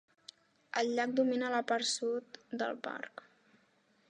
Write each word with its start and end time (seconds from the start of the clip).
El 0.81 0.89
llac 0.99 1.13
domina 1.19 1.51
la 1.57 1.61
part 1.73 1.91
sud 1.93 2.43
del 2.63 2.77
parc. 2.89 3.27